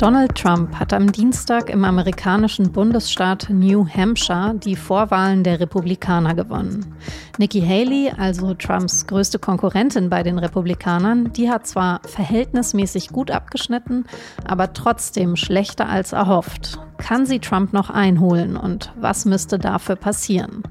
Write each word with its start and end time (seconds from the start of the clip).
Donald 0.00 0.34
Trump 0.34 0.76
hat 0.76 0.94
am 0.94 1.12
Dienstag 1.12 1.68
im 1.68 1.84
amerikanischen 1.84 2.72
Bundesstaat 2.72 3.50
New 3.50 3.86
Hampshire 3.86 4.54
die 4.54 4.74
Vorwahlen 4.74 5.44
der 5.44 5.60
Republikaner 5.60 6.34
gewonnen. 6.34 6.94
Nikki 7.36 7.60
Haley, 7.60 8.10
also 8.16 8.54
Trumps 8.54 9.06
größte 9.06 9.38
Konkurrentin 9.38 10.08
bei 10.08 10.22
den 10.22 10.38
Republikanern, 10.38 11.34
die 11.34 11.50
hat 11.50 11.66
zwar 11.66 12.00
verhältnismäßig 12.06 13.10
gut 13.10 13.30
abgeschnitten, 13.30 14.06
aber 14.46 14.72
trotzdem 14.72 15.36
schlechter 15.36 15.90
als 15.90 16.12
erhofft. 16.12 16.78
Kann 16.96 17.26
sie 17.26 17.38
Trump 17.38 17.74
noch 17.74 17.90
einholen 17.90 18.56
und 18.56 18.94
was 18.98 19.26
müsste 19.26 19.58
dafür 19.58 19.96
passieren? 19.96 20.62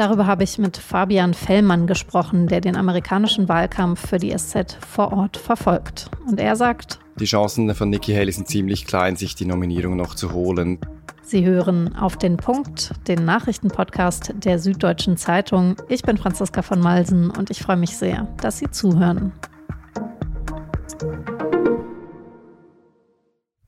Darüber 0.00 0.26
habe 0.26 0.44
ich 0.44 0.56
mit 0.56 0.78
Fabian 0.78 1.34
Fellmann 1.34 1.86
gesprochen, 1.86 2.46
der 2.46 2.62
den 2.62 2.74
amerikanischen 2.74 3.50
Wahlkampf 3.50 4.08
für 4.08 4.16
die 4.16 4.34
SZ 4.34 4.78
vor 4.88 5.12
Ort 5.12 5.36
verfolgt. 5.36 6.10
Und 6.26 6.40
er 6.40 6.56
sagt, 6.56 6.98
die 7.16 7.26
Chancen 7.26 7.74
von 7.74 7.90
Nikki 7.90 8.14
Haley 8.14 8.32
sind 8.32 8.48
ziemlich 8.48 8.86
klein, 8.86 9.16
sich 9.16 9.34
die 9.34 9.44
Nominierung 9.44 9.96
noch 9.96 10.14
zu 10.14 10.32
holen. 10.32 10.78
Sie 11.20 11.44
hören 11.44 11.94
auf 11.96 12.16
den 12.16 12.38
Punkt, 12.38 12.94
den 13.08 13.26
Nachrichtenpodcast 13.26 14.32
der 14.36 14.58
Süddeutschen 14.58 15.18
Zeitung. 15.18 15.76
Ich 15.90 16.00
bin 16.00 16.16
Franziska 16.16 16.62
von 16.62 16.80
Malsen 16.80 17.30
und 17.30 17.50
ich 17.50 17.60
freue 17.60 17.76
mich 17.76 17.94
sehr, 17.94 18.26
dass 18.40 18.56
Sie 18.56 18.70
zuhören. 18.70 19.34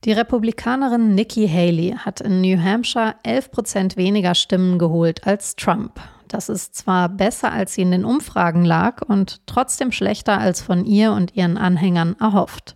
Die 0.03 0.11
Republikanerin 0.11 1.13
Nikki 1.13 1.47
Haley 1.47 1.95
hat 1.95 2.21
in 2.21 2.41
New 2.41 2.59
Hampshire 2.59 3.13
11 3.21 3.51
Prozent 3.51 3.97
weniger 3.97 4.33
Stimmen 4.33 4.79
geholt 4.79 5.27
als 5.27 5.55
Trump. 5.55 6.01
Das 6.33 6.49
ist 6.49 6.75
zwar 6.75 7.09
besser, 7.09 7.51
als 7.51 7.75
sie 7.75 7.83
in 7.83 7.91
den 7.91 8.05
Umfragen 8.05 8.65
lag 8.65 9.03
und 9.03 9.41
trotzdem 9.45 9.91
schlechter 9.91 10.39
als 10.39 10.63
von 10.63 10.83
ihr 10.83 11.11
und 11.11 11.35
ihren 11.35 11.59
Anhängern 11.59 12.15
erhofft 12.19 12.75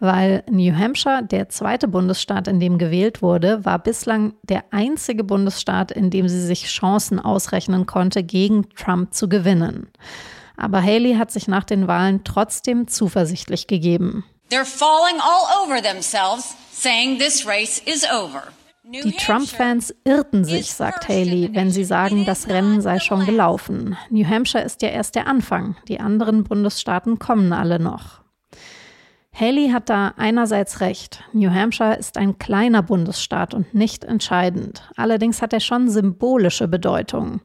weil 0.00 0.44
New 0.48 0.72
Hampshire, 0.72 1.22
der 1.22 1.48
zweite 1.48 1.88
Bundesstaat, 1.88 2.46
in 2.46 2.60
dem 2.60 2.78
gewählt 2.78 3.20
wurde, 3.20 3.64
war 3.64 3.78
bislang 3.78 4.34
der 4.42 4.64
einzige 4.70 5.24
Bundesstaat, 5.24 5.90
in 5.90 6.10
dem 6.10 6.28
sie 6.28 6.40
sich 6.40 6.66
Chancen 6.66 7.18
ausrechnen 7.18 7.86
konnte, 7.86 8.22
gegen 8.22 8.68
Trump 8.76 9.12
zu 9.12 9.28
gewinnen. 9.28 9.90
Aber 10.56 10.82
Haley 10.82 11.14
hat 11.14 11.30
sich 11.30 11.48
nach 11.48 11.64
den 11.64 11.88
Wahlen 11.88 12.22
trotzdem 12.24 12.86
zuversichtlich 12.86 13.66
gegeben. 13.66 14.24
They're 14.50 14.64
falling 14.64 15.20
all 15.20 15.64
over 15.64 15.82
themselves, 15.82 16.54
saying 16.72 17.18
this 17.18 17.46
race 17.46 17.82
is 17.84 18.04
over. 18.04 18.44
Die 18.90 19.12
Trump-Fans 19.12 19.94
irrten 20.04 20.44
sich, 20.44 20.72
sagt 20.72 21.08
Haley, 21.08 21.50
wenn 21.52 21.70
sie 21.70 21.84
sagen, 21.84 22.24
das 22.24 22.48
Rennen 22.48 22.80
sei 22.80 22.98
schon 22.98 23.26
gelaufen. 23.26 23.98
New 24.08 24.26
Hampshire 24.26 24.64
ist 24.64 24.80
ja 24.80 24.88
erst 24.88 25.14
der 25.14 25.26
Anfang. 25.26 25.76
Die 25.88 26.00
anderen 26.00 26.44
Bundesstaaten 26.44 27.18
kommen 27.18 27.52
alle 27.52 27.78
noch. 27.80 28.22
Haley 29.38 29.70
hat 29.70 29.88
da 29.88 30.14
einerseits 30.16 30.80
recht. 30.80 31.22
New 31.32 31.50
Hampshire 31.50 31.96
ist 31.96 32.16
ein 32.16 32.38
kleiner 32.38 32.82
Bundesstaat 32.82 33.54
und 33.54 33.72
nicht 33.72 34.04
entscheidend. 34.04 34.90
Allerdings 34.96 35.42
hat 35.42 35.52
er 35.52 35.60
schon 35.60 35.88
symbolische 35.90 36.66
Bedeutung. 36.66 37.40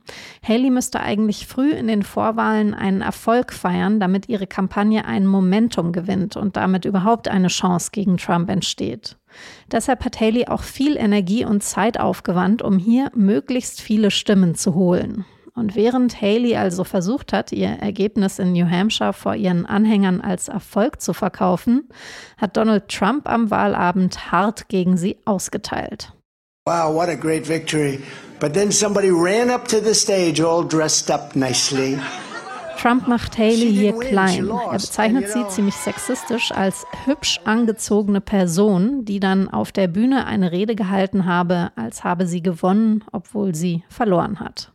Haley 0.47 0.71
müsste 0.71 1.02
eigentlich 1.02 1.45
früh 1.45 1.71
in 1.71 1.88
den 1.88 2.03
Vorwahlen 2.03 2.73
einen 2.73 3.02
Erfolg 3.02 3.53
feiern, 3.53 3.99
damit 3.99 4.30
ihre 4.30 4.47
Kampagne 4.47 5.05
ein 5.05 5.27
Momentum 5.27 5.91
gewinnt 5.91 6.36
und 6.36 6.55
damit 6.55 6.86
überhaupt 6.86 7.27
eine 7.27 7.49
Chance 7.49 7.89
gegen 7.91 8.17
Trump 8.17 8.49
entsteht. 8.49 9.17
Deshalb 9.72 10.03
hat 10.06 10.20
Haley 10.20 10.48
auch 10.48 10.64
viel 10.64 10.98
Energie 10.98 11.45
und 11.45 11.64
Zeit 11.64 12.00
aufgewandt, 12.00 12.62
um 12.62 12.78
hier 12.78 13.12
möglichst 13.16 13.81
viele 13.81 14.12
Stimmen 14.12 14.56
zu 14.56 14.76
holen. 14.76 15.26
Und 15.56 15.76
während 15.76 16.20
Haley 16.20 16.56
also 16.56 16.84
versucht 16.84 17.31
hat, 17.31 17.52
ihr 17.52 17.67
Ergebnis 17.67 18.39
in 18.39 18.54
New 18.54 18.67
Hampshire 18.67 19.14
vor 19.14 19.36
ihren 19.36 19.67
Anhängern 19.67 20.20
als 20.20 20.48
Erfolg 20.48 21.00
zu 21.00 21.14
verkaufen, 21.14 21.89
hat 22.38 22.58
Donald 22.58 22.88
Trump 22.88 23.30
am 23.30 23.52
Wahlabend 23.52 24.31
hart 24.31 24.67
gegen 24.67 24.98
sie 24.98 25.17
ausgeteilt. 25.26 26.11
Wow, 26.66 26.95
what 26.95 27.09
a 27.09 27.16
great 27.16 27.48
victory. 27.48 27.99
But 28.39 28.54
then 28.54 28.72
somebody 28.72 29.11
ran 29.11 29.49
up 29.49 29.67
to 29.67 29.80
the 29.80 29.93
stage 29.93 30.42
all 30.42 30.67
dressed 30.67 31.11
up 31.11 31.36
nicely. 31.36 31.99
Trump 32.78 33.08
macht 33.08 33.38
Haley 33.38 33.73
hier 33.73 33.98
klein. 33.98 34.50
Er 34.50 34.73
bezeichnet 34.73 35.30
sie 35.30 35.48
ziemlich 35.48 35.76
sexistisch 35.76 36.52
als 36.52 36.86
hübsch 37.06 37.39
angezogene 37.45 38.22
Person, 38.22 39.06
die 39.06 39.20
dann 39.20 39.50
auf 39.50 39.72
der 39.72 39.88
Bühne 39.88 40.26
eine 40.26 40.52
Rede 40.52 40.76
gehalten 40.76 41.26
habe, 41.26 41.72
als 41.76 42.04
habe 42.04 42.28
sie 42.28 42.42
gewonnen, 42.42 43.04
obwohl 43.11 43.56
sie 43.56 43.84
verloren 43.89 44.39
hat. 44.39 44.73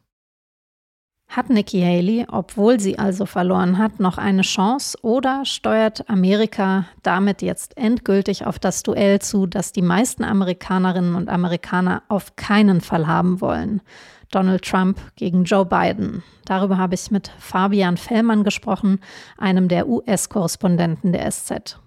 Hat 1.29 1.51
Nikki 1.51 1.83
Haley, 1.83 2.27
obwohl 2.33 2.81
sie 2.81 2.99
also 2.99 3.27
verloren 3.27 3.77
hat, 3.77 4.01
noch 4.01 4.17
eine 4.17 4.41
Chance 4.41 4.97
oder 5.03 5.45
steuert 5.45 6.09
Amerika 6.09 6.87
damit 7.03 7.43
jetzt 7.43 7.77
endgültig 7.77 8.47
auf 8.47 8.59
das 8.59 8.83
Duell 8.83 9.21
zu, 9.21 9.47
das 9.47 9.73
die 9.73 9.83
meisten 9.83 10.25
Amerikanerinnen 10.25 11.15
und 11.15 11.29
Amerikaner 11.29 12.03
auf 12.09 12.37
keinen 12.37 12.81
Fall 12.81 13.07
haben 13.07 13.43
wollen? 13.43 13.83
Donald 14.31 14.65
Trump 14.65 14.99
gegen 15.17 15.45
Joe 15.45 15.65
Biden. 15.65 16.23
Darüber 16.45 16.79
habe 16.79 16.95
ich 16.95 17.11
mit 17.11 17.31
Fabian 17.39 17.97
Fellmann 17.97 18.45
gesprochen, 18.45 19.01
einem 19.37 19.69
der 19.69 19.89
US-Korrespondenten 19.89 21.13
der 21.13 21.31
SZ. 21.31 21.79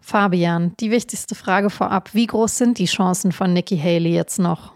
Fabian, 0.00 0.74
die 0.80 0.90
wichtigste 0.90 1.34
Frage 1.34 1.70
vorab, 1.70 2.14
wie 2.14 2.26
groß 2.26 2.56
sind 2.56 2.78
die 2.78 2.86
Chancen 2.86 3.32
von 3.32 3.52
Nikki 3.52 3.78
Haley 3.78 4.12
jetzt 4.12 4.38
noch? 4.38 4.72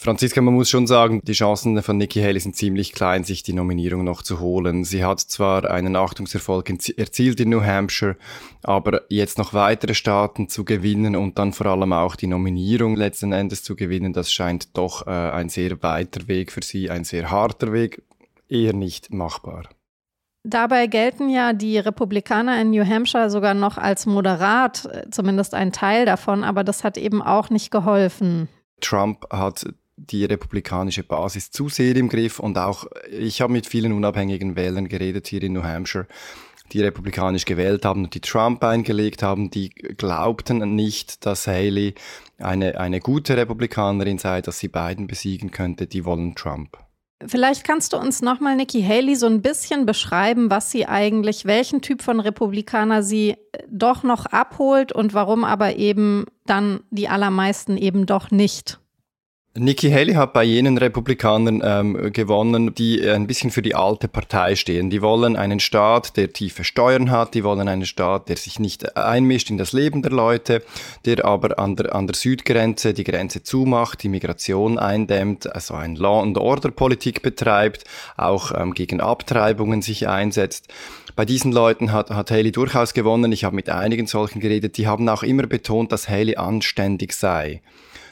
Franziska, 0.00 0.40
man 0.40 0.54
muss 0.54 0.70
schon 0.70 0.86
sagen, 0.86 1.20
die 1.24 1.32
Chancen 1.32 1.82
von 1.82 1.96
Nikki 1.96 2.20
Haley 2.20 2.38
sind 2.38 2.54
ziemlich 2.54 2.92
klein, 2.92 3.24
sich 3.24 3.42
die 3.42 3.52
Nominierung 3.52 4.04
noch 4.04 4.22
zu 4.22 4.38
holen. 4.38 4.84
Sie 4.84 5.04
hat 5.04 5.18
zwar 5.18 5.68
einen 5.68 5.96
Achtungserfolg 5.96 6.70
erzielt 6.96 7.40
in 7.40 7.48
New 7.48 7.64
Hampshire, 7.64 8.16
aber 8.62 9.02
jetzt 9.08 9.38
noch 9.38 9.54
weitere 9.54 9.94
Staaten 9.94 10.48
zu 10.48 10.64
gewinnen 10.64 11.16
und 11.16 11.36
dann 11.40 11.52
vor 11.52 11.66
allem 11.66 11.92
auch 11.92 12.14
die 12.14 12.28
Nominierung 12.28 12.94
letzten 12.94 13.32
Endes 13.32 13.64
zu 13.64 13.74
gewinnen, 13.74 14.12
das 14.12 14.30
scheint 14.30 14.76
doch 14.76 15.04
äh, 15.08 15.10
ein 15.10 15.48
sehr 15.48 15.82
weiter 15.82 16.28
Weg 16.28 16.52
für 16.52 16.62
sie, 16.62 16.90
ein 16.90 17.02
sehr 17.02 17.32
harter 17.32 17.72
Weg, 17.72 18.04
eher 18.48 18.74
nicht 18.74 19.12
machbar. 19.12 19.68
Dabei 20.44 20.86
gelten 20.86 21.28
ja 21.28 21.52
die 21.52 21.76
Republikaner 21.76 22.60
in 22.60 22.70
New 22.70 22.86
Hampshire 22.86 23.30
sogar 23.30 23.54
noch 23.54 23.78
als 23.78 24.06
moderat, 24.06 24.84
äh, 24.84 25.10
zumindest 25.10 25.54
ein 25.54 25.72
Teil 25.72 26.06
davon, 26.06 26.44
aber 26.44 26.62
das 26.62 26.84
hat 26.84 26.96
eben 26.96 27.20
auch 27.20 27.50
nicht 27.50 27.72
geholfen. 27.72 28.48
Trump 28.80 29.26
hat 29.32 29.66
die 29.98 30.24
republikanische 30.24 31.02
Basis 31.02 31.50
zu 31.50 31.68
sehr 31.68 31.96
im 31.96 32.08
Griff 32.08 32.38
und 32.38 32.56
auch 32.58 32.86
ich 33.10 33.40
habe 33.40 33.52
mit 33.52 33.66
vielen 33.66 33.92
unabhängigen 33.92 34.56
Wählern 34.56 34.88
geredet 34.88 35.26
hier 35.26 35.42
in 35.42 35.52
New 35.52 35.62
Hampshire, 35.62 36.06
die 36.72 36.82
republikanisch 36.82 37.44
gewählt 37.44 37.84
haben 37.84 38.04
und 38.04 38.14
die 38.14 38.20
Trump 38.20 38.62
eingelegt 38.62 39.22
haben, 39.22 39.50
die 39.50 39.70
glaubten 39.70 40.74
nicht, 40.74 41.24
dass 41.26 41.46
Haley 41.46 41.94
eine, 42.38 42.78
eine 42.78 43.00
gute 43.00 43.36
Republikanerin 43.36 44.18
sei, 44.18 44.42
dass 44.42 44.58
sie 44.58 44.68
Biden 44.68 45.06
besiegen 45.06 45.50
könnte, 45.50 45.86
die 45.86 46.04
wollen 46.04 46.34
Trump. 46.34 46.78
Vielleicht 47.26 47.64
kannst 47.64 47.92
du 47.92 47.96
uns 47.96 48.22
nochmal 48.22 48.54
Nikki 48.54 48.80
Haley 48.80 49.16
so 49.16 49.26
ein 49.26 49.42
bisschen 49.42 49.86
beschreiben, 49.86 50.50
was 50.50 50.70
sie 50.70 50.86
eigentlich, 50.86 51.46
welchen 51.46 51.82
Typ 51.82 52.02
von 52.02 52.20
Republikaner 52.20 53.02
sie 53.02 53.34
doch 53.68 54.04
noch 54.04 54.26
abholt 54.26 54.92
und 54.92 55.14
warum 55.14 55.42
aber 55.42 55.76
eben 55.76 56.26
dann 56.46 56.80
die 56.90 57.08
allermeisten 57.08 57.76
eben 57.76 58.06
doch 58.06 58.30
nicht. 58.30 58.78
Nikki 59.58 59.90
Haley 59.90 60.14
hat 60.14 60.34
bei 60.34 60.44
jenen 60.44 60.78
Republikanern 60.78 61.60
ähm, 61.64 62.12
gewonnen, 62.12 62.74
die 62.74 63.02
ein 63.08 63.26
bisschen 63.26 63.50
für 63.50 63.62
die 63.62 63.74
alte 63.74 64.06
Partei 64.06 64.54
stehen. 64.54 64.88
Die 64.88 65.02
wollen 65.02 65.34
einen 65.34 65.58
Staat, 65.58 66.16
der 66.16 66.32
tiefe 66.32 66.62
Steuern 66.62 67.10
hat, 67.10 67.34
die 67.34 67.42
wollen 67.42 67.66
einen 67.66 67.84
Staat, 67.84 68.28
der 68.28 68.36
sich 68.36 68.60
nicht 68.60 68.96
einmischt 68.96 69.50
in 69.50 69.58
das 69.58 69.72
Leben 69.72 70.02
der 70.02 70.12
Leute, 70.12 70.62
der 71.06 71.24
aber 71.24 71.58
an 71.58 71.74
der, 71.74 71.94
an 71.94 72.06
der 72.06 72.14
Südgrenze 72.14 72.94
die 72.94 73.02
Grenze 73.02 73.42
zumacht, 73.42 74.02
die 74.04 74.08
Migration 74.08 74.78
eindämmt, 74.78 75.52
also 75.52 75.74
ein 75.74 75.96
Law 75.96 76.22
and 76.22 76.38
Order 76.38 76.70
Politik 76.70 77.22
betreibt, 77.22 77.84
auch 78.16 78.52
ähm, 78.56 78.74
gegen 78.74 79.00
Abtreibungen 79.00 79.82
sich 79.82 80.06
einsetzt. 80.06 80.68
Bei 81.16 81.24
diesen 81.24 81.50
Leuten 81.50 81.90
hat, 81.90 82.10
hat 82.10 82.30
Haley 82.30 82.52
durchaus 82.52 82.94
gewonnen. 82.94 83.32
Ich 83.32 83.42
habe 83.42 83.56
mit 83.56 83.68
einigen 83.70 84.06
solchen 84.06 84.38
geredet, 84.38 84.76
die 84.76 84.86
haben 84.86 85.08
auch 85.08 85.24
immer 85.24 85.48
betont, 85.48 85.90
dass 85.90 86.08
Haley 86.08 86.36
anständig 86.36 87.12
sei. 87.12 87.60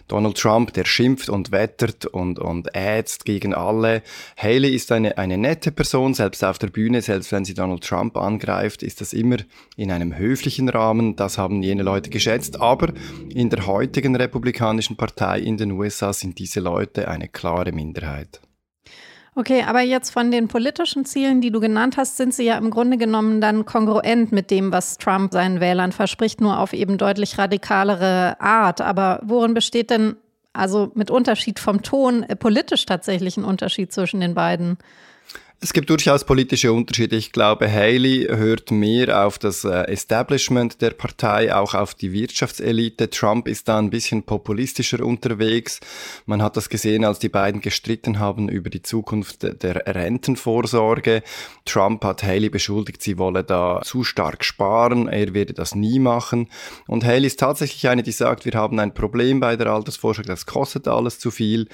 Donald 0.08 0.38
Trump, 0.38 0.72
der 0.74 0.84
schimpft 0.84 1.28
und 1.28 1.50
wettert 1.50 2.06
und, 2.06 2.38
und 2.38 2.74
ätzt 2.74 3.24
gegen 3.24 3.54
alle. 3.54 4.02
Haley 4.36 4.74
ist 4.74 4.92
eine, 4.92 5.18
eine 5.18 5.36
nette 5.36 5.72
Person, 5.72 6.14
selbst 6.14 6.44
auf 6.44 6.58
der 6.58 6.68
Bühne, 6.68 7.02
selbst 7.02 7.32
wenn 7.32 7.44
sie 7.44 7.54
Donald 7.54 7.82
Trump 7.82 8.16
angreift, 8.16 8.82
ist 8.82 9.00
das 9.00 9.12
immer 9.12 9.38
in 9.76 9.90
einem 9.90 10.16
höflichen 10.16 10.68
Rahmen. 10.68 11.16
Das 11.16 11.38
haben 11.38 11.62
jene 11.62 11.82
Leute 11.82 12.10
geschätzt. 12.10 12.60
Aber 12.60 12.92
in 13.28 13.50
der 13.50 13.66
heutigen 13.66 14.14
Republikanischen 14.14 14.96
Partei 14.96 15.40
in 15.40 15.56
den 15.56 15.72
USA 15.72 16.12
sind 16.12 16.38
diese 16.38 16.60
Leute 16.60 17.08
eine 17.08 17.28
klare 17.28 17.72
Minderheit. 17.72 18.40
Okay, 19.38 19.64
aber 19.68 19.82
jetzt 19.82 20.12
von 20.12 20.30
den 20.30 20.48
politischen 20.48 21.04
Zielen, 21.04 21.42
die 21.42 21.50
du 21.50 21.60
genannt 21.60 21.98
hast, 21.98 22.16
sind 22.16 22.32
sie 22.32 22.44
ja 22.44 22.56
im 22.56 22.70
Grunde 22.70 22.96
genommen 22.96 23.42
dann 23.42 23.66
kongruent 23.66 24.32
mit 24.32 24.50
dem, 24.50 24.72
was 24.72 24.96
Trump 24.96 25.30
seinen 25.34 25.60
Wählern 25.60 25.92
verspricht, 25.92 26.40
nur 26.40 26.58
auf 26.58 26.72
eben 26.72 26.96
deutlich 26.96 27.36
radikalere 27.36 28.40
Art. 28.40 28.80
Aber 28.80 29.20
worin 29.22 29.52
besteht 29.52 29.90
denn, 29.90 30.16
also 30.54 30.90
mit 30.94 31.10
Unterschied 31.10 31.58
vom 31.58 31.82
Ton, 31.82 32.22
äh, 32.22 32.34
politisch 32.34 32.86
tatsächlich 32.86 33.36
ein 33.36 33.44
Unterschied 33.44 33.92
zwischen 33.92 34.20
den 34.20 34.32
beiden? 34.32 34.78
Es 35.58 35.72
gibt 35.72 35.88
durchaus 35.88 36.24
politische 36.24 36.70
Unterschiede. 36.70 37.16
Ich 37.16 37.32
glaube, 37.32 37.72
Haley 37.72 38.26
hört 38.28 38.70
mehr 38.70 39.24
auf 39.24 39.38
das 39.38 39.64
äh, 39.64 39.84
Establishment 39.84 40.82
der 40.82 40.90
Partei, 40.90 41.54
auch 41.54 41.72
auf 41.72 41.94
die 41.94 42.12
Wirtschaftselite. 42.12 43.08
Trump 43.08 43.48
ist 43.48 43.66
da 43.66 43.78
ein 43.78 43.88
bisschen 43.88 44.22
populistischer 44.22 45.02
unterwegs. 45.02 45.80
Man 46.26 46.42
hat 46.42 46.58
das 46.58 46.68
gesehen, 46.68 47.06
als 47.06 47.20
die 47.20 47.30
beiden 47.30 47.62
gestritten 47.62 48.18
haben 48.18 48.50
über 48.50 48.68
die 48.68 48.82
Zukunft 48.82 49.44
der 49.62 49.86
Rentenvorsorge. 49.86 51.22
Trump 51.64 52.04
hat 52.04 52.22
Haley 52.22 52.50
beschuldigt, 52.50 53.00
sie 53.00 53.16
wolle 53.16 53.42
da 53.42 53.80
zu 53.82 54.04
stark 54.04 54.44
sparen. 54.44 55.08
Er 55.08 55.32
werde 55.32 55.54
das 55.54 55.74
nie 55.74 55.98
machen. 55.98 56.50
Und 56.86 57.02
Haley 57.02 57.28
ist 57.28 57.40
tatsächlich 57.40 57.88
eine, 57.88 58.02
die 58.02 58.12
sagt, 58.12 58.44
wir 58.44 58.52
haben 58.52 58.78
ein 58.78 58.92
Problem 58.92 59.40
bei 59.40 59.56
der 59.56 59.68
Altersvorsorge, 59.68 60.28
das 60.28 60.44
kostet 60.44 60.86
alles 60.86 61.18
zu 61.18 61.30
viel 61.30 61.68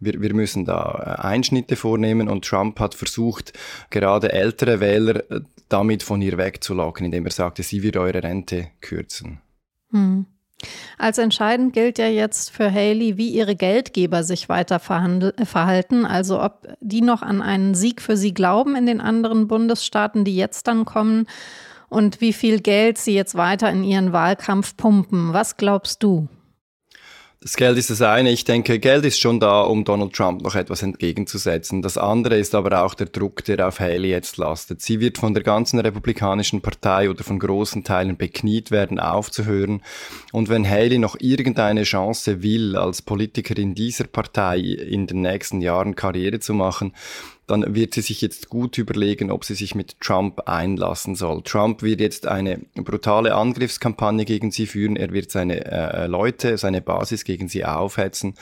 wir, 0.00 0.20
wir 0.20 0.34
müssen 0.34 0.64
da 0.64 1.18
äh, 1.20 1.26
Einschnitte 1.26 1.76
vornehmen 1.76 2.28
und 2.28 2.44
Trump 2.44 2.80
hat 2.80 2.94
versucht, 2.94 3.52
gerade 3.90 4.32
ältere 4.32 4.80
Wähler 4.80 5.30
äh, 5.30 5.40
damit 5.68 6.02
von 6.02 6.22
ihr 6.22 6.38
wegzulocken, 6.38 7.06
indem 7.06 7.26
er 7.26 7.32
sagte, 7.32 7.62
sie 7.62 7.82
wird 7.82 7.96
eure 7.96 8.22
Rente 8.22 8.68
kürzen. 8.80 9.40
Hm. 9.90 10.26
Als 10.98 11.18
entscheidend 11.18 11.72
gilt 11.72 11.98
ja 11.98 12.08
jetzt 12.08 12.50
für 12.50 12.72
Haley, 12.72 13.16
wie 13.16 13.28
ihre 13.28 13.54
Geldgeber 13.54 14.24
sich 14.24 14.48
weiter 14.48 14.76
äh, 14.76 15.44
verhalten, 15.44 16.04
also 16.04 16.42
ob 16.42 16.66
die 16.80 17.00
noch 17.00 17.22
an 17.22 17.42
einen 17.42 17.74
Sieg 17.74 18.02
für 18.02 18.16
sie 18.16 18.34
glauben 18.34 18.74
in 18.74 18.86
den 18.86 19.00
anderen 19.00 19.46
Bundesstaaten, 19.46 20.24
die 20.24 20.36
jetzt 20.36 20.66
dann 20.66 20.84
kommen, 20.84 21.26
und 21.88 22.20
wie 22.20 22.32
viel 22.34 22.60
Geld 22.60 22.98
sie 22.98 23.14
jetzt 23.14 23.34
weiter 23.34 23.70
in 23.70 23.82
ihren 23.82 24.12
Wahlkampf 24.12 24.76
pumpen. 24.76 25.32
Was 25.32 25.56
glaubst 25.56 26.02
du? 26.02 26.28
Das 27.40 27.56
Geld 27.56 27.78
ist 27.78 27.88
das 27.88 28.02
eine. 28.02 28.30
Ich 28.32 28.44
denke, 28.44 28.80
Geld 28.80 29.04
ist 29.04 29.20
schon 29.20 29.38
da, 29.38 29.60
um 29.60 29.84
Donald 29.84 30.12
Trump 30.12 30.42
noch 30.42 30.56
etwas 30.56 30.82
entgegenzusetzen. 30.82 31.82
Das 31.82 31.96
andere 31.96 32.36
ist 32.36 32.52
aber 32.52 32.82
auch 32.82 32.94
der 32.94 33.06
Druck, 33.06 33.44
der 33.44 33.68
auf 33.68 33.78
Haley 33.78 34.10
jetzt 34.10 34.38
lastet. 34.38 34.82
Sie 34.82 34.98
wird 34.98 35.18
von 35.18 35.34
der 35.34 35.44
ganzen 35.44 35.78
Republikanischen 35.78 36.62
Partei 36.62 37.08
oder 37.08 37.22
von 37.22 37.38
großen 37.38 37.84
Teilen 37.84 38.16
bekniet 38.16 38.72
werden, 38.72 38.98
aufzuhören. 38.98 39.82
Und 40.32 40.48
wenn 40.48 40.68
Haley 40.68 40.98
noch 40.98 41.14
irgendeine 41.20 41.84
Chance 41.84 42.42
will, 42.42 42.74
als 42.74 43.02
Politikerin 43.02 43.76
dieser 43.76 44.08
Partei 44.08 44.58
in 44.58 45.06
den 45.06 45.20
nächsten 45.20 45.60
Jahren 45.60 45.94
Karriere 45.94 46.40
zu 46.40 46.54
machen, 46.54 46.92
dann 47.48 47.74
wird 47.74 47.94
sie 47.94 48.02
sich 48.02 48.20
jetzt 48.20 48.48
gut 48.48 48.78
überlegen, 48.78 49.30
ob 49.30 49.44
sie 49.44 49.54
sich 49.54 49.74
mit 49.74 50.00
Trump 50.00 50.48
einlassen 50.48 51.14
soll. 51.14 51.42
Trump 51.42 51.82
wird 51.82 52.00
jetzt 52.00 52.26
eine 52.26 52.60
brutale 52.74 53.34
Angriffskampagne 53.34 54.24
gegen 54.24 54.50
sie 54.50 54.66
führen. 54.66 54.96
Er 54.96 55.12
wird 55.12 55.30
seine 55.30 55.64
äh, 55.64 56.06
Leute, 56.06 56.58
seine 56.58 56.80
Basis 56.80 57.24
gegen 57.24 57.48
sie 57.48 57.64
aufhetzen. 57.64 58.34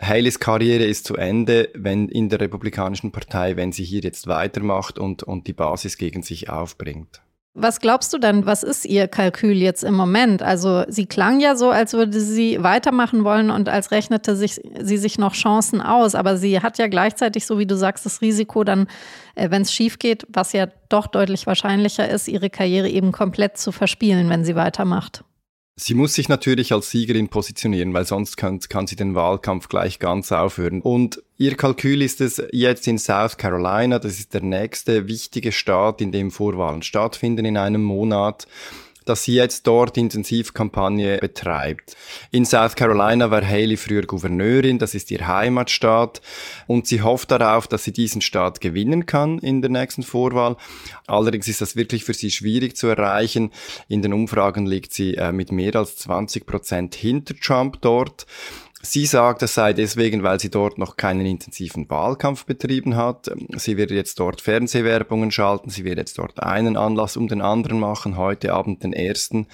Haleys 0.00 0.40
Karriere 0.40 0.84
ist 0.84 1.06
zu 1.06 1.16
Ende, 1.16 1.70
wenn 1.74 2.08
in 2.08 2.28
der 2.28 2.40
Republikanischen 2.40 3.12
Partei, 3.12 3.56
wenn 3.56 3.72
sie 3.72 3.84
hier 3.84 4.00
jetzt 4.00 4.26
weitermacht 4.26 4.98
und, 4.98 5.22
und 5.22 5.46
die 5.46 5.52
Basis 5.52 5.96
gegen 5.96 6.22
sich 6.22 6.50
aufbringt. 6.50 7.23
Was 7.56 7.78
glaubst 7.78 8.12
du 8.12 8.18
denn, 8.18 8.46
was 8.46 8.64
ist 8.64 8.84
ihr 8.84 9.06
Kalkül 9.06 9.56
jetzt 9.56 9.84
im 9.84 9.94
Moment? 9.94 10.42
Also 10.42 10.82
sie 10.88 11.06
klang 11.06 11.38
ja 11.38 11.54
so, 11.54 11.70
als 11.70 11.92
würde 11.92 12.18
sie 12.18 12.60
weitermachen 12.60 13.22
wollen 13.22 13.50
und 13.50 13.68
als 13.68 13.92
rechnete 13.92 14.34
sich, 14.34 14.60
sie 14.80 14.96
sich 14.96 15.18
noch 15.18 15.34
Chancen 15.34 15.80
aus. 15.80 16.16
Aber 16.16 16.36
sie 16.36 16.60
hat 16.60 16.78
ja 16.78 16.88
gleichzeitig, 16.88 17.46
so 17.46 17.56
wie 17.56 17.66
du 17.66 17.76
sagst, 17.76 18.04
das 18.06 18.20
Risiko 18.20 18.64
dann, 18.64 18.88
äh, 19.36 19.50
wenn 19.50 19.62
es 19.62 19.72
schief 19.72 20.00
geht, 20.00 20.26
was 20.28 20.52
ja 20.52 20.66
doch 20.88 21.06
deutlich 21.06 21.46
wahrscheinlicher 21.46 22.08
ist, 22.08 22.26
ihre 22.26 22.50
Karriere 22.50 22.88
eben 22.88 23.12
komplett 23.12 23.56
zu 23.56 23.70
verspielen, 23.70 24.28
wenn 24.28 24.44
sie 24.44 24.56
weitermacht. 24.56 25.22
Sie 25.76 25.94
muss 25.94 26.14
sich 26.14 26.28
natürlich 26.28 26.72
als 26.72 26.90
Siegerin 26.90 27.28
positionieren, 27.28 27.92
weil 27.94 28.04
sonst 28.04 28.36
kann, 28.36 28.60
kann, 28.60 28.86
sie 28.86 28.94
den 28.94 29.16
Wahlkampf 29.16 29.68
gleich 29.68 29.98
ganz 29.98 30.30
aufhören. 30.30 30.80
Und 30.80 31.20
ihr 31.36 31.56
Kalkül 31.56 32.00
ist 32.00 32.20
es 32.20 32.40
jetzt 32.52 32.86
in 32.86 32.96
South 32.96 33.38
Carolina, 33.38 33.98
das 33.98 34.20
ist 34.20 34.34
der 34.34 34.42
nächste 34.42 35.08
wichtige 35.08 35.50
Staat, 35.50 36.00
in 36.00 36.12
dem 36.12 36.30
Vorwahlen 36.30 36.82
stattfinden 36.82 37.44
in 37.44 37.56
einem 37.56 37.82
Monat 37.82 38.46
dass 39.04 39.24
sie 39.24 39.34
jetzt 39.34 39.66
dort 39.66 39.96
Intensivkampagne 39.96 41.18
betreibt. 41.18 41.96
In 42.30 42.44
South 42.44 42.74
Carolina 42.74 43.30
war 43.30 43.46
Haley 43.46 43.76
früher 43.76 44.02
Gouverneurin, 44.02 44.78
das 44.78 44.94
ist 44.94 45.10
ihr 45.10 45.26
Heimatstaat, 45.26 46.20
und 46.66 46.86
sie 46.86 47.02
hofft 47.02 47.30
darauf, 47.30 47.66
dass 47.66 47.84
sie 47.84 47.92
diesen 47.92 48.20
Staat 48.20 48.60
gewinnen 48.60 49.06
kann 49.06 49.38
in 49.38 49.62
der 49.62 49.70
nächsten 49.70 50.02
Vorwahl. 50.02 50.56
Allerdings 51.06 51.48
ist 51.48 51.60
das 51.60 51.76
wirklich 51.76 52.04
für 52.04 52.14
sie 52.14 52.30
schwierig 52.30 52.76
zu 52.76 52.88
erreichen. 52.88 53.50
In 53.88 54.02
den 54.02 54.12
Umfragen 54.12 54.66
liegt 54.66 54.92
sie 54.92 55.14
äh, 55.14 55.32
mit 55.32 55.52
mehr 55.52 55.76
als 55.76 55.96
20 55.96 56.46
Prozent 56.46 56.94
hinter 56.94 57.34
Trump 57.34 57.80
dort. 57.80 58.26
Sie 58.84 59.06
sagt, 59.06 59.42
es 59.42 59.54
sei 59.54 59.72
deswegen, 59.72 60.22
weil 60.22 60.38
sie 60.38 60.50
dort 60.50 60.76
noch 60.76 60.98
keinen 60.98 61.24
intensiven 61.24 61.88
Wahlkampf 61.88 62.44
betrieben 62.44 62.96
hat. 62.96 63.30
Sie 63.56 63.78
wird 63.78 63.90
jetzt 63.90 64.20
dort 64.20 64.42
Fernsehwerbungen 64.42 65.30
schalten, 65.30 65.70
sie 65.70 65.84
wird 65.84 65.96
jetzt 65.96 66.18
dort 66.18 66.42
einen 66.42 66.76
Anlass 66.76 67.16
um 67.16 67.26
den 67.26 67.40
anderen 67.40 67.80
machen, 67.80 68.18
heute 68.18 68.52
Abend 68.52 68.84
den 68.84 68.92
ersten. 68.92 69.46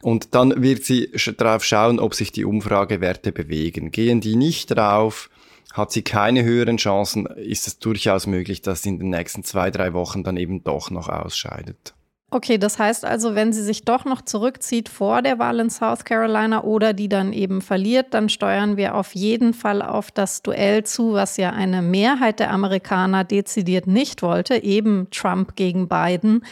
Und 0.00 0.34
dann 0.34 0.62
wird 0.62 0.84
sie 0.84 1.12
darauf 1.36 1.62
schauen, 1.62 2.00
ob 2.00 2.14
sich 2.14 2.32
die 2.32 2.46
Umfragewerte 2.46 3.32
bewegen. 3.32 3.90
Gehen 3.90 4.22
die 4.22 4.36
nicht 4.36 4.74
drauf, 4.74 5.28
hat 5.74 5.92
sie 5.92 6.02
keine 6.02 6.42
höheren 6.42 6.78
Chancen, 6.78 7.26
ist 7.26 7.66
es 7.66 7.78
durchaus 7.78 8.26
möglich, 8.26 8.62
dass 8.62 8.82
sie 8.82 8.88
in 8.88 8.98
den 8.98 9.10
nächsten 9.10 9.44
zwei, 9.44 9.70
drei 9.70 9.92
Wochen 9.92 10.24
dann 10.24 10.38
eben 10.38 10.64
doch 10.64 10.90
noch 10.90 11.10
ausscheidet. 11.10 11.92
Okay, 12.32 12.58
das 12.58 12.78
heißt 12.78 13.04
also, 13.04 13.34
wenn 13.34 13.52
sie 13.52 13.62
sich 13.62 13.84
doch 13.84 14.04
noch 14.04 14.22
zurückzieht 14.22 14.88
vor 14.88 15.20
der 15.20 15.40
Wahl 15.40 15.58
in 15.58 15.68
South 15.68 16.04
Carolina 16.04 16.62
oder 16.62 16.92
die 16.92 17.08
dann 17.08 17.32
eben 17.32 17.60
verliert, 17.60 18.14
dann 18.14 18.28
steuern 18.28 18.76
wir 18.76 18.94
auf 18.94 19.16
jeden 19.16 19.52
Fall 19.52 19.82
auf 19.82 20.12
das 20.12 20.40
Duell 20.42 20.84
zu, 20.84 21.14
was 21.14 21.36
ja 21.38 21.50
eine 21.50 21.82
Mehrheit 21.82 22.38
der 22.38 22.52
Amerikaner 22.52 23.24
dezidiert 23.24 23.88
nicht 23.88 24.22
wollte, 24.22 24.62
eben 24.62 25.08
Trump 25.10 25.56
gegen 25.56 25.88
Biden. 25.88 26.44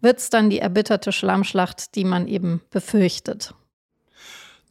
Wird 0.00 0.18
es 0.18 0.30
dann 0.30 0.48
die 0.48 0.60
erbitterte 0.60 1.12
Schlammschlacht, 1.12 1.94
die 1.94 2.04
man 2.04 2.26
eben 2.26 2.62
befürchtet? 2.70 3.52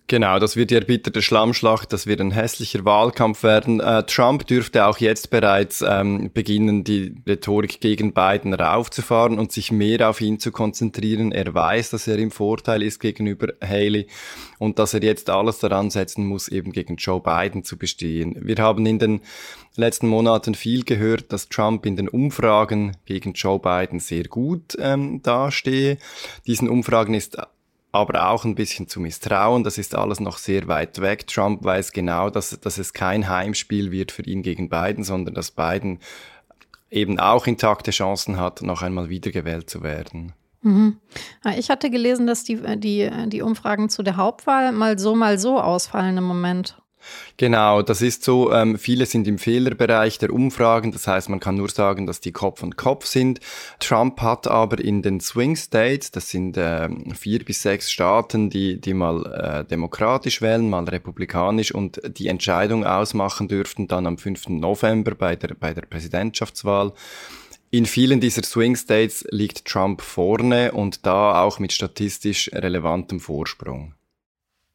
Genau, 0.10 0.40
das 0.40 0.56
wird 0.56 0.72
die 0.72 0.76
erbitterte 0.76 1.22
Schlammschlacht, 1.22 1.92
das 1.92 2.08
wird 2.08 2.22
ein 2.22 2.32
hässlicher 2.32 2.86
Wahlkampf 2.86 3.44
werden. 3.44 3.82
Äh, 3.82 4.04
Trump 4.04 4.48
dürfte 4.48 4.86
auch 4.86 5.00
jetzt 5.00 5.32
bereits 5.32 5.84
ähm, 5.86 6.32
beginnen, 6.34 6.86
die 6.86 7.16
Rhetorik 7.28 7.82
gegen 7.82 8.14
Biden 8.14 8.54
raufzufahren 8.54 9.38
und 9.38 9.52
sich 9.52 9.70
mehr 9.70 10.10
auf 10.10 10.22
ihn 10.22 10.40
zu 10.40 10.54
konzentrieren. 10.54 11.34
Er 11.34 11.54
weiß, 11.54 11.90
dass 11.90 12.08
er 12.08 12.20
im 12.20 12.32
Vorteil 12.32 12.84
ist 12.84 13.02
gegenüber 13.02 13.50
Haley 13.62 14.08
und 14.60 14.80
dass 14.80 14.94
er 14.94 15.04
jetzt 15.04 15.30
alles 15.30 15.60
daran 15.60 15.90
setzen 15.90 16.26
muss, 16.26 16.48
eben 16.48 16.72
gegen 16.72 16.96
Joe 16.96 17.20
Biden 17.20 17.66
zu 17.66 17.78
bestehen. 17.78 18.38
Wir 18.40 18.56
haben 18.60 18.86
in 18.86 19.00
den 19.00 19.20
letzten 19.76 20.08
Monaten 20.08 20.56
viel 20.56 20.86
gehört, 20.86 21.34
dass 21.34 21.50
Trump 21.50 21.86
in 21.86 21.98
den 21.98 22.08
Umfragen 22.08 22.96
gegen 23.06 23.34
Joe 23.34 23.60
Biden 23.60 24.00
sehr 24.00 24.24
gut 24.24 24.78
ähm, 24.80 25.22
dastehe. 25.22 25.98
Diesen 26.46 26.70
Umfragen 26.70 27.14
ist 27.14 27.38
aber 27.98 28.30
auch 28.30 28.46
ein 28.46 28.56
bisschen 28.56 28.88
zu 28.88 29.00
misstrauen. 29.00 29.64
Das 29.64 29.78
ist 29.78 29.96
alles 29.96 30.20
noch 30.20 30.38
sehr 30.38 30.68
weit 30.68 31.02
weg. 31.02 31.28
Trump 31.28 31.64
weiß 31.64 31.92
genau, 31.92 32.30
dass, 32.30 32.60
dass 32.60 32.78
es 32.78 32.94
kein 32.94 33.30
Heimspiel 33.30 33.92
wird 33.92 34.12
für 34.12 34.24
ihn 34.24 34.42
gegen 34.42 34.70
Biden, 34.70 35.04
sondern 35.04 35.34
dass 35.34 35.52
Biden 35.52 36.00
eben 36.90 37.20
auch 37.20 37.48
intakte 37.48 37.92
Chancen 37.92 38.38
hat, 38.38 38.62
noch 38.62 38.82
einmal 38.82 39.10
wiedergewählt 39.10 39.70
zu 39.70 39.84
werden. 39.84 40.34
Mhm. 40.62 40.98
Ich 41.58 41.70
hatte 41.70 41.90
gelesen, 41.90 42.28
dass 42.28 42.44
die, 42.44 42.60
die, 42.78 43.10
die 43.28 43.42
Umfragen 43.42 43.90
zu 43.90 44.04
der 44.04 44.18
Hauptwahl 44.18 44.72
mal 44.72 44.98
so, 44.98 45.16
mal 45.16 45.38
so 45.38 45.60
ausfallen 45.60 46.18
im 46.18 46.24
Moment. 46.24 46.78
Genau, 47.38 47.82
das 47.82 48.02
ist 48.02 48.24
so. 48.24 48.52
Ähm, 48.52 48.78
viele 48.78 49.06
sind 49.06 49.28
im 49.28 49.38
Fehlerbereich 49.38 50.18
der 50.18 50.34
Umfragen, 50.34 50.92
das 50.92 51.08
heißt, 51.08 51.30
man 51.30 51.40
kann 51.40 51.56
nur 51.56 51.70
sagen, 51.70 52.08
dass 52.08 52.20
die 52.20 52.32
Kopf 52.32 52.64
und 52.64 52.78
Kopf 52.78 53.06
sind. 53.06 53.40
Trump 53.80 54.22
hat 54.22 54.48
aber 54.48 54.80
in 54.80 55.02
den 55.02 55.20
Swing 55.20 55.56
States, 55.56 56.12
das 56.12 56.30
sind 56.30 56.58
äh, 56.58 56.90
vier 57.14 57.46
bis 57.46 57.62
sechs 57.62 57.92
Staaten, 57.92 58.50
die, 58.50 58.82
die 58.82 58.94
mal 58.94 59.26
äh, 59.26 59.66
demokratisch 59.66 60.42
wählen, 60.42 60.70
mal 60.70 60.86
republikanisch 60.86 61.74
und 61.74 62.02
die 62.18 62.28
Entscheidung 62.28 62.86
ausmachen 62.86 63.48
dürften 63.48 63.88
dann 63.88 64.08
am 64.08 64.18
5. 64.18 64.50
November 64.50 65.14
bei 65.14 65.36
der, 65.36 65.54
bei 65.54 65.74
der 65.74 65.84
Präsidentschaftswahl. 65.84 66.94
In 67.70 67.86
vielen 67.86 68.22
dieser 68.22 68.44
Swing 68.44 68.78
States 68.78 69.28
liegt 69.30 69.66
Trump 69.66 70.02
vorne 70.02 70.72
und 70.72 71.06
da 71.06 71.42
auch 71.42 71.60
mit 71.60 71.74
statistisch 71.74 72.50
relevantem 72.54 73.20
Vorsprung. 73.20 73.97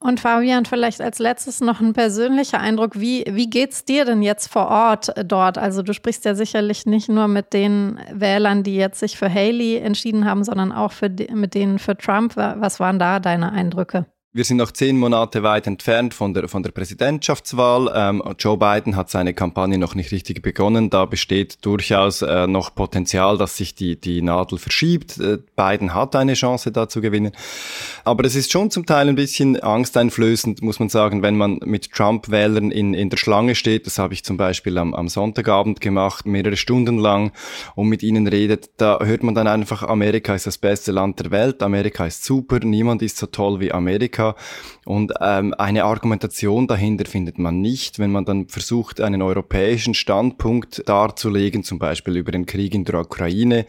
Und 0.02 0.18
Fabian, 0.18 0.64
vielleicht 0.64 1.00
als 1.00 1.20
letztes 1.20 1.60
noch 1.60 1.80
ein 1.80 1.92
persönlicher 1.92 2.58
Eindruck. 2.58 2.98
Wie, 2.98 3.24
wie 3.30 3.48
geht's 3.48 3.84
dir 3.84 4.04
denn 4.04 4.20
jetzt 4.20 4.48
vor 4.48 4.66
Ort 4.66 5.12
dort? 5.24 5.58
Also 5.58 5.82
du 5.82 5.94
sprichst 5.94 6.24
ja 6.24 6.34
sicherlich 6.34 6.86
nicht 6.86 7.08
nur 7.08 7.28
mit 7.28 7.52
den 7.52 8.00
Wählern, 8.10 8.64
die 8.64 8.74
jetzt 8.74 8.98
sich 8.98 9.16
für 9.16 9.32
Haley 9.32 9.76
entschieden 9.76 10.24
haben, 10.24 10.42
sondern 10.42 10.72
auch 10.72 10.90
für, 10.90 11.08
mit 11.08 11.54
denen 11.54 11.78
für 11.78 11.96
Trump. 11.96 12.36
Was 12.36 12.80
waren 12.80 12.98
da 12.98 13.20
deine 13.20 13.52
Eindrücke? 13.52 14.06
Wir 14.34 14.44
sind 14.44 14.56
noch 14.56 14.70
zehn 14.70 14.96
Monate 14.96 15.42
weit 15.42 15.66
entfernt 15.66 16.14
von 16.14 16.32
der, 16.32 16.48
von 16.48 16.62
der 16.62 16.70
Präsidentschaftswahl. 16.70 17.92
Ähm, 17.94 18.22
Joe 18.38 18.56
Biden 18.56 18.96
hat 18.96 19.10
seine 19.10 19.34
Kampagne 19.34 19.76
noch 19.76 19.94
nicht 19.94 20.10
richtig 20.10 20.40
begonnen. 20.40 20.88
Da 20.88 21.04
besteht 21.04 21.58
durchaus 21.66 22.22
äh, 22.22 22.46
noch 22.46 22.74
Potenzial, 22.74 23.36
dass 23.36 23.58
sich 23.58 23.74
die, 23.74 24.00
die 24.00 24.22
Nadel 24.22 24.56
verschiebt. 24.56 25.18
Äh, 25.18 25.36
Biden 25.54 25.92
hat 25.92 26.16
eine 26.16 26.32
Chance 26.32 26.72
da 26.72 26.88
zu 26.88 27.02
gewinnen. 27.02 27.32
Aber 28.04 28.24
es 28.24 28.34
ist 28.34 28.50
schon 28.50 28.70
zum 28.70 28.86
Teil 28.86 29.10
ein 29.10 29.16
bisschen 29.16 29.60
angsteinflößend, 29.60 30.62
muss 30.62 30.80
man 30.80 30.88
sagen, 30.88 31.20
wenn 31.20 31.36
man 31.36 31.60
mit 31.66 31.92
Trump-Wählern 31.92 32.70
in, 32.70 32.94
in 32.94 33.10
der 33.10 33.18
Schlange 33.18 33.54
steht. 33.54 33.84
Das 33.86 33.98
habe 33.98 34.14
ich 34.14 34.24
zum 34.24 34.38
Beispiel 34.38 34.78
am, 34.78 34.94
am 34.94 35.08
Sonntagabend 35.10 35.82
gemacht, 35.82 36.24
mehrere 36.24 36.56
Stunden 36.56 36.96
lang 36.96 37.32
und 37.74 37.90
mit 37.90 38.02
ihnen 38.02 38.26
redet. 38.26 38.70
Da 38.78 38.98
hört 39.02 39.24
man 39.24 39.34
dann 39.34 39.46
einfach, 39.46 39.82
Amerika 39.82 40.34
ist 40.34 40.46
das 40.46 40.56
beste 40.56 40.90
Land 40.90 41.20
der 41.20 41.30
Welt, 41.30 41.62
Amerika 41.62 42.06
ist 42.06 42.24
super, 42.24 42.60
niemand 42.60 43.02
ist 43.02 43.18
so 43.18 43.26
toll 43.26 43.60
wie 43.60 43.72
Amerika. 43.72 44.21
Amerika. 44.22 44.36
Und 44.84 45.12
ähm, 45.20 45.54
eine 45.54 45.84
Argumentation 45.84 46.66
dahinter 46.66 47.04
findet 47.04 47.38
man 47.38 47.60
nicht, 47.60 48.00
wenn 48.00 48.10
man 48.10 48.24
dann 48.24 48.48
versucht, 48.48 49.00
einen 49.00 49.22
europäischen 49.22 49.94
Standpunkt 49.94 50.88
darzulegen, 50.88 51.62
zum 51.62 51.78
Beispiel 51.78 52.16
über 52.16 52.32
den 52.32 52.46
Krieg 52.46 52.74
in 52.74 52.84
der 52.84 52.96
Ukraine, 52.96 53.66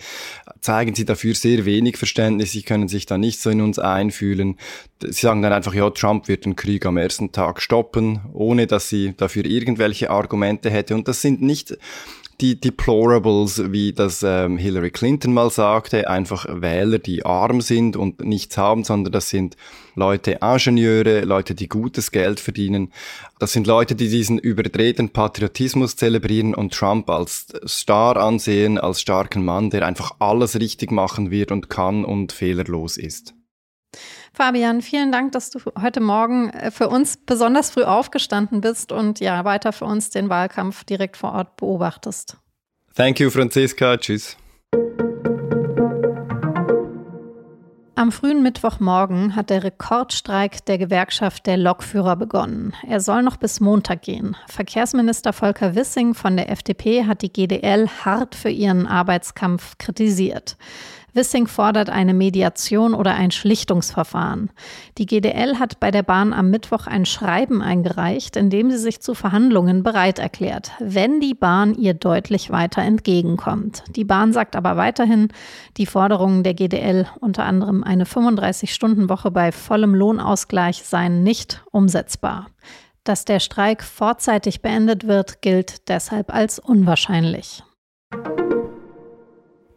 zeigen 0.59 0.95
sie 0.95 1.05
dafür 1.05 1.35
sehr 1.35 1.65
wenig 1.65 1.97
Verständnis, 1.97 2.51
sie 2.51 2.63
können 2.63 2.87
sich 2.87 3.05
da 3.05 3.19
nicht 3.19 3.39
so 3.39 3.51
in 3.51 3.61
uns 3.61 3.77
einfühlen. 3.77 4.57
Sie 5.01 5.11
sagen 5.11 5.43
dann 5.43 5.53
einfach, 5.53 5.75
ja, 5.75 5.89
Trump 5.91 6.27
wird 6.27 6.45
den 6.45 6.55
Krieg 6.55 6.85
am 6.85 6.97
ersten 6.97 7.31
Tag 7.31 7.61
stoppen, 7.61 8.21
ohne 8.33 8.65
dass 8.65 8.89
sie 8.89 9.13
dafür 9.15 9.45
irgendwelche 9.45 10.09
Argumente 10.09 10.71
hätte. 10.71 10.95
Und 10.95 11.07
das 11.07 11.21
sind 11.21 11.41
nicht 11.43 11.77
die 12.41 12.59
Deplorables, 12.59 13.71
wie 13.71 13.93
das 13.93 14.23
ähm, 14.23 14.57
Hillary 14.57 14.91
Clinton 14.91 15.33
mal 15.33 15.49
sagte, 15.49 16.09
einfach 16.09 16.45
Wähler, 16.49 16.99
die 16.99 17.25
arm 17.25 17.61
sind 17.61 17.95
und 17.95 18.21
nichts 18.23 18.57
haben, 18.57 18.83
sondern 18.83 19.11
das 19.11 19.29
sind 19.29 19.55
Leute, 19.95 20.39
Ingenieure, 20.41 21.21
Leute, 21.21 21.55
die 21.55 21.69
gutes 21.69 22.11
Geld 22.11 22.39
verdienen. 22.39 22.91
Das 23.39 23.53
sind 23.53 23.67
Leute, 23.67 23.95
die 23.95 24.09
diesen 24.09 24.39
überdrehten 24.39 25.09
Patriotismus 25.09 25.95
zelebrieren 25.95 26.55
und 26.55 26.73
Trump 26.73 27.09
als 27.09 27.47
Star 27.67 28.17
ansehen, 28.17 28.77
als 28.77 29.01
starken 29.01 29.45
Mann, 29.45 29.69
der 29.69 29.85
einfach 29.85 30.15
alles 30.19 30.59
richtig 30.59 30.91
machen 30.91 31.31
wird 31.31 31.51
und 31.51 31.69
kann 31.69 32.03
und 32.05 32.31
fehlerlos 32.31 32.97
ist. 32.97 33.33
Fabian, 34.33 34.81
vielen 34.81 35.11
Dank, 35.11 35.31
dass 35.33 35.49
du 35.49 35.59
heute 35.79 35.99
Morgen 35.99 36.49
äh, 36.49 36.71
für 36.71 36.89
uns 36.89 37.17
besonders 37.17 37.71
früh 37.71 37.83
aufgestanden 37.83 38.61
bist 38.61 38.91
und 38.91 39.19
ja, 39.19 39.45
weiter 39.45 39.73
für 39.73 39.85
uns 39.85 40.09
den 40.09 40.29
Wahlkampf 40.29 40.83
direkt 40.83 41.17
vor 41.17 41.33
Ort 41.33 41.55
beobachtest. 41.57 42.37
Thank 42.95 43.19
you, 43.19 43.29
Franziska. 43.29 43.97
Tschüss. 43.97 44.37
Am 47.95 48.11
frühen 48.11 48.43
Mittwochmorgen 48.43 49.35
hat 49.35 49.49
der 49.49 49.63
Rekordstreik 49.63 50.65
der 50.65 50.77
Gewerkschaft 50.77 51.45
der 51.45 51.57
Lokführer 51.57 52.15
begonnen. 52.15 52.73
Er 52.85 52.99
soll 52.99 53.21
noch 53.23 53.37
bis 53.37 53.59
Montag 53.59 54.01
gehen. 54.01 54.35
Verkehrsminister 54.47 55.31
Volker 55.31 55.75
Wissing 55.75 56.13
von 56.13 56.35
der 56.35 56.49
FDP 56.49 57.05
hat 57.05 57.21
die 57.21 57.31
GDL 57.31 57.87
hart 58.03 58.33
für 58.35 58.49
ihren 58.49 58.87
Arbeitskampf 58.87 59.77
kritisiert. 59.77 60.57
Wissing 61.13 61.47
fordert 61.47 61.89
eine 61.89 62.13
Mediation 62.13 62.95
oder 62.95 63.13
ein 63.13 63.29
Schlichtungsverfahren. 63.29 64.49
Die 64.97 65.05
GDL 65.05 65.59
hat 65.59 65.79
bei 65.79 65.91
der 65.91 66.01
Bahn 66.01 66.33
am 66.33 66.49
Mittwoch 66.49 66.87
ein 66.87 67.05
Schreiben 67.05 67.61
eingereicht, 67.61 68.35
in 68.35 68.49
dem 68.49 68.71
sie 68.71 68.77
sich 68.77 69.01
zu 69.01 69.13
Verhandlungen 69.13 69.83
bereit 69.83 70.17
erklärt, 70.17 70.71
wenn 70.79 71.19
die 71.19 71.35
Bahn 71.35 71.75
ihr 71.75 71.93
deutlich 71.93 72.49
weiter 72.49 72.81
entgegenkommt. 72.81 73.83
Die 73.95 74.05
Bahn 74.05 74.33
sagt 74.33 74.55
aber 74.55 74.75
weiterhin, 74.75 75.27
die 75.77 75.85
Forderungen 75.85 76.43
der 76.43 76.55
GDL, 76.55 77.07
unter 77.19 77.45
anderem 77.45 77.83
eine 77.83 78.05
35-Stunden-Woche 78.05 79.29
bei 79.29 79.51
vollem 79.51 79.93
Lohnausgleich, 79.93 80.83
seien 80.83 81.21
nicht 81.21 81.63
umsetzbar. 81.71 82.47
Dass 83.03 83.25
der 83.25 83.39
Streik 83.39 83.83
vorzeitig 83.83 84.61
beendet 84.61 85.05
wird, 85.05 85.41
gilt 85.41 85.89
deshalb 85.89 86.33
als 86.33 86.57
unwahrscheinlich. 86.57 87.63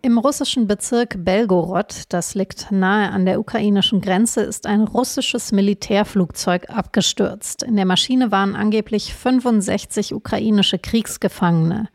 Im 0.07 0.19
russischen 0.19 0.69
Bezirk 0.69 1.17
Belgorod, 1.25 2.05
das 2.11 2.37
liegt 2.37 2.71
nahe 2.71 3.11
an 3.11 3.27
der 3.27 3.41
ukrainischen 3.41 4.01
Grenze, 4.01 4.43
ist 4.43 4.65
ein 4.65 4.83
russisches 4.83 5.51
Militärflugzeug 5.51 6.71
abgestürzt. 6.71 7.65
In 7.65 7.75
der 7.75 7.87
Maschine 7.87 8.31
waren 8.31 8.55
angeblich 8.55 9.13
65 9.13 10.15
ukrainische 10.15 10.79
Kriegsgefangene. 10.79 11.89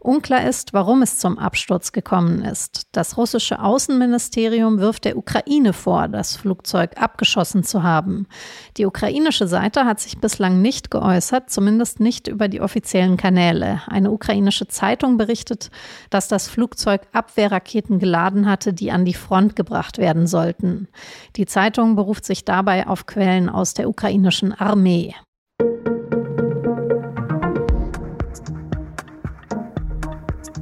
Unklar 0.00 0.46
ist, 0.46 0.72
warum 0.72 1.02
es 1.02 1.18
zum 1.18 1.38
Absturz 1.38 1.90
gekommen 1.90 2.44
ist. 2.44 2.86
Das 2.92 3.16
russische 3.16 3.60
Außenministerium 3.60 4.78
wirft 4.78 5.04
der 5.04 5.16
Ukraine 5.16 5.72
vor, 5.72 6.06
das 6.06 6.36
Flugzeug 6.36 6.92
abgeschossen 6.96 7.64
zu 7.64 7.82
haben. 7.82 8.28
Die 8.76 8.86
ukrainische 8.86 9.48
Seite 9.48 9.86
hat 9.86 9.98
sich 9.98 10.18
bislang 10.18 10.62
nicht 10.62 10.92
geäußert, 10.92 11.50
zumindest 11.50 11.98
nicht 11.98 12.28
über 12.28 12.46
die 12.46 12.60
offiziellen 12.60 13.16
Kanäle. 13.16 13.82
Eine 13.88 14.12
ukrainische 14.12 14.68
Zeitung 14.68 15.16
berichtet, 15.16 15.70
dass 16.10 16.28
das 16.28 16.48
Flugzeug 16.48 17.02
Abwehrraketen 17.12 17.98
geladen 17.98 18.48
hatte, 18.48 18.72
die 18.72 18.92
an 18.92 19.04
die 19.04 19.14
Front 19.14 19.56
gebracht 19.56 19.98
werden 19.98 20.28
sollten. 20.28 20.86
Die 21.34 21.46
Zeitung 21.46 21.96
beruft 21.96 22.24
sich 22.24 22.44
dabei 22.44 22.86
auf 22.86 23.06
Quellen 23.06 23.48
aus 23.48 23.74
der 23.74 23.88
ukrainischen 23.88 24.52
Armee. 24.52 25.14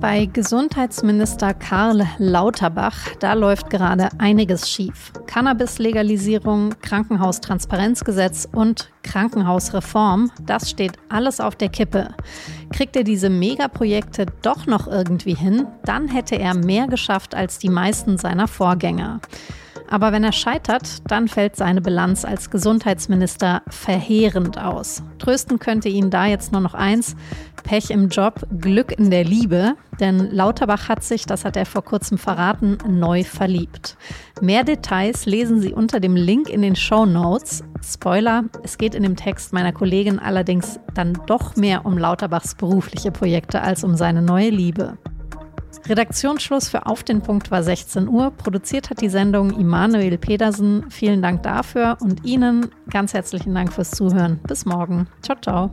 Bei 0.09 0.27
Gesundheitsminister 0.27 1.53
Karl 1.53 2.07
Lauterbach, 2.19 2.97
da 3.19 3.33
läuft 3.33 3.71
gerade 3.71 4.09
einiges 4.19 4.71
schief. 4.71 5.11
Cannabis-Legalisierung, 5.27 6.75
Krankenhaustransparenzgesetz 6.81 8.47
und 8.53 8.93
Krankenhausreform, 9.03 10.31
das 10.43 10.71
steht 10.71 10.93
alles 11.09 11.41
auf 11.41 11.57
der 11.57 11.71
Kippe. 11.71 12.15
Kriegt 12.73 12.95
er 12.95 13.03
diese 13.03 13.31
Megaprojekte 13.31 14.27
doch 14.43 14.67
noch 14.67 14.87
irgendwie 14.87 15.35
hin, 15.35 15.67
dann 15.85 16.07
hätte 16.07 16.37
er 16.37 16.55
mehr 16.55 16.87
geschafft 16.87 17.35
als 17.35 17.59
die 17.59 17.69
meisten 17.69 18.17
seiner 18.17 18.47
Vorgänger. 18.47 19.19
Aber 19.89 20.13
wenn 20.13 20.25
er 20.25 20.33
scheitert, 20.33 21.11
dann 21.11 21.29
fällt 21.29 21.57
seine 21.57 21.81
Bilanz 21.81 22.25
als 22.25 22.51
Gesundheitsminister 22.51 23.63
verheerend 23.69 24.59
aus. 24.59 25.03
Trösten 25.19 25.59
könnte 25.59 25.89
ihn 25.89 26.11
da 26.11 26.27
jetzt 26.27 26.53
nur 26.53 26.61
noch 26.61 26.75
eins, 26.75 27.17
Pech 27.63 27.91
im 27.91 28.09
Job, 28.09 28.47
Glück 28.61 28.97
in 28.97 29.11
der 29.11 29.25
Liebe, 29.25 29.75
denn 29.99 30.31
Lauterbach 30.31 30.89
hat 30.89 31.03
sich, 31.03 31.27
das 31.27 31.45
hat 31.45 31.57
er 31.57 31.67
vor 31.67 31.83
kurzem 31.83 32.17
verraten, 32.17 32.79
neu 32.89 33.25
verliebt. 33.25 33.97
Mehr 34.41 34.63
Details 34.63 35.27
lesen 35.27 35.61
Sie 35.61 35.73
unter 35.73 35.99
dem 35.99 36.15
Link 36.15 36.49
in 36.49 36.63
den 36.63 36.77
Show 36.77 37.07
Notes. 37.07 37.65
Spoiler, 37.83 38.45
es 38.63 38.79
geht 38.79 38.95
in 38.95 39.03
dem 39.03 39.17
Text 39.17 39.53
meiner 39.53 39.73
Kollegin 39.73 40.19
allerdings 40.19 40.79
dann 40.95 41.19
doch 41.27 41.57
mehr 41.57 41.85
um 41.87 41.99
Lauterbachs 41.99 42.55
berufliche 42.55 43.11
Projekte 43.11 43.63
als 43.63 43.83
um 43.83 43.97
seine 43.97 44.23
neue 44.23 44.51
Liebe. 44.51 44.99
Redaktionsschluss 45.87 46.69
für 46.69 46.87
Auf 46.87 47.03
den 47.03 47.21
Punkt 47.21 47.51
war 47.51 47.63
16 47.63 48.09
Uhr. 48.09 48.31
Produziert 48.31 48.91
hat 48.91 49.01
die 49.01 49.09
Sendung 49.09 49.51
Immanuel 49.51 50.19
Pedersen. 50.19 50.91
Vielen 50.91 51.23
Dank 51.23 51.43
dafür 51.43 51.97
und 52.01 52.25
Ihnen 52.25 52.71
ganz 52.91 53.15
herzlichen 53.15 53.55
Dank 53.55 53.73
fürs 53.73 53.91
Zuhören. 53.91 54.41
Bis 54.47 54.65
morgen. 54.65 55.07
Ciao, 55.23 55.37
ciao. 55.41 55.71